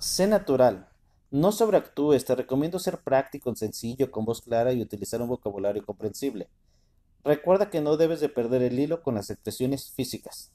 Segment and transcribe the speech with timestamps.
[0.00, 0.88] Sé natural.
[1.30, 6.48] No sobreactúes, te recomiendo ser práctico, sencillo, con voz clara y utilizar un vocabulario comprensible.
[7.22, 10.52] Recuerda que no debes de perder el hilo con las expresiones físicas.